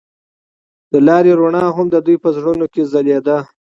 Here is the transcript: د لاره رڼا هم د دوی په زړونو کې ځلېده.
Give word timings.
د 0.91 0.93
لاره 1.07 1.31
رڼا 1.39 1.65
هم 1.75 1.87
د 1.91 1.95
دوی 2.05 2.17
په 2.23 2.29
زړونو 2.37 2.65
کې 2.73 2.83
ځلېده. 2.91 3.37